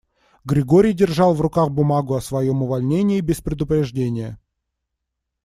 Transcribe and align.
Григорий 0.45 0.93
держал 0.93 1.35
в 1.35 1.41
руках 1.41 1.69
бумагу 1.69 2.15
о 2.15 2.21
своём 2.21 2.63
увольнении 2.63 3.21
без 3.21 3.39
предупреждения. 3.39 4.39